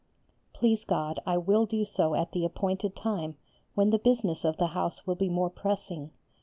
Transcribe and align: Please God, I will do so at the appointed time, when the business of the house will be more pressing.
Please 0.51 0.83
God, 0.83 1.19
I 1.27 1.37
will 1.37 1.67
do 1.67 1.85
so 1.85 2.15
at 2.15 2.31
the 2.31 2.43
appointed 2.43 2.95
time, 2.95 3.37
when 3.75 3.91
the 3.91 3.99
business 3.99 4.43
of 4.43 4.57
the 4.57 4.69
house 4.73 5.05
will 5.05 5.13
be 5.13 5.29
more 5.29 5.51
pressing. 5.51 6.09